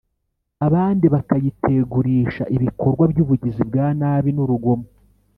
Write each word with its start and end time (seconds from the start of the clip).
abandi 0.67 1.05
bakayitegurisha 1.13 2.43
ibikorwa 2.55 3.03
by’ubugizi 3.11 3.61
bwa 3.69 3.87
nabi 3.99 4.29
n’urugomo. 4.35 4.87